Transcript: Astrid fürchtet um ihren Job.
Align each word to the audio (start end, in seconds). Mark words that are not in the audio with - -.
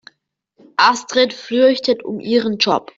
Astrid 0.77 1.31
fürchtet 1.31 2.01
um 2.01 2.19
ihren 2.19 2.57
Job. 2.57 2.89